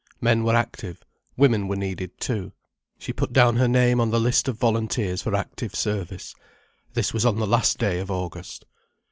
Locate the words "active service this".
5.35-7.13